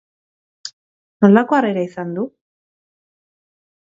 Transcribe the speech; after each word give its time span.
Nolako 1.25 1.57
harrera 1.57 1.83
izan 1.89 2.15
du? 2.19 2.23